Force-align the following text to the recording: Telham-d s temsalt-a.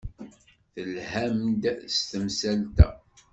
Telham-d 0.73 1.63
s 1.93 1.97
temsalt-a. 2.09 2.89